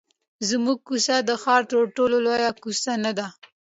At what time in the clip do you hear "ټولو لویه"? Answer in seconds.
1.95-2.49